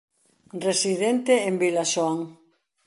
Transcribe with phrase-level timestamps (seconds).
[0.67, 2.19] Residente en Vilaxoán.